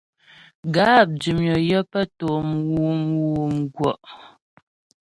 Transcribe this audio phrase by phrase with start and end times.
[0.73, 3.93] Gáp dʉmnyə yə pə́ tò mwǔmwù mgwɔ'.